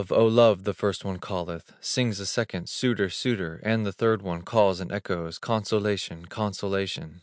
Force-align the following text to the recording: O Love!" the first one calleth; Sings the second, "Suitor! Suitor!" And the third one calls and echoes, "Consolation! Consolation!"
O 0.09 0.25
Love!" 0.25 0.63
the 0.63 0.73
first 0.73 1.05
one 1.05 1.19
calleth; 1.19 1.73
Sings 1.79 2.17
the 2.17 2.25
second, 2.25 2.67
"Suitor! 2.69 3.07
Suitor!" 3.07 3.59
And 3.61 3.85
the 3.85 3.91
third 3.93 4.23
one 4.23 4.41
calls 4.41 4.79
and 4.79 4.91
echoes, 4.91 5.37
"Consolation! 5.37 6.25
Consolation!" 6.25 7.19